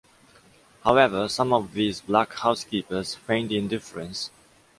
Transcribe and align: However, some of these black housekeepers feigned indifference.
However, 0.83 1.27
some 1.29 1.53
of 1.53 1.73
these 1.73 2.01
black 2.01 2.33
housekeepers 2.33 3.13
feigned 3.13 3.51
indifference. 3.51 4.31